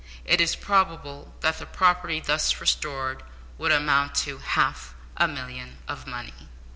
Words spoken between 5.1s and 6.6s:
a million of money.